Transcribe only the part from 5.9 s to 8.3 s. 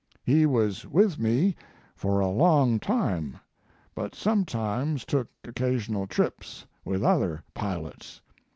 trips with other pilots.